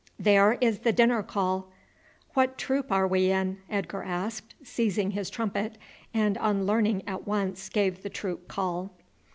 "There 0.17 0.53
is 0.61 0.79
the 0.79 0.91
dinner 0.91 1.21
call." 1.21 1.69
"What 2.33 2.57
troop 2.57 2.91
are 2.91 3.07
we 3.07 3.29
in?" 3.29 3.59
Edgar 3.69 4.01
asked, 4.01 4.55
seizing 4.63 5.11
his 5.11 5.29
trumpet, 5.29 5.77
and 6.11 6.39
on 6.39 6.65
learning 6.65 7.03
at 7.07 7.27
once 7.27 7.69
gave 7.69 8.01
the 8.01 8.09
troop 8.09 8.47
call. 8.47 8.93